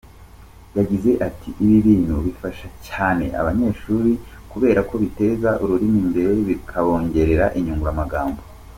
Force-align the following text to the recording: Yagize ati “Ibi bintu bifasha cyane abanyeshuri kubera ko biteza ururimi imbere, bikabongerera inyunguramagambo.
Yagize 0.77 1.11
ati 1.27 1.49
“Ibi 1.63 1.77
bintu 1.87 2.15
bifasha 2.27 2.67
cyane 2.87 3.25
abanyeshuri 3.39 4.11
kubera 4.51 4.79
ko 4.89 4.93
biteza 5.03 5.49
ururimi 5.63 5.97
imbere, 6.05 6.33
bikabongerera 6.49 7.47
inyunguramagambo. 7.59 8.41